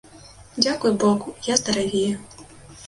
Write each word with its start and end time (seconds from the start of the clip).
Дзякуй 0.63 0.95
богу, 1.03 1.37
я 1.53 1.61
здаравею. 1.61 2.13